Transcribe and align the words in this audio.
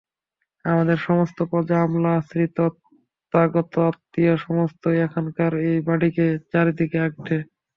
আমাদের 0.65 0.97
সমস্ত 0.99 1.37
প্রজা-আমলা, 1.49 2.11
আশ্রিত-অভ্যাগত-আত্মীয়, 2.17 2.73
সমস্তই 4.45 4.97
এখানকার 5.01 5.51
এই 5.65 5.79
বাড়িকে 5.87 6.23
চারি 6.51 6.71
দিকে 6.79 6.97
আঁকড়ে। 6.99 7.37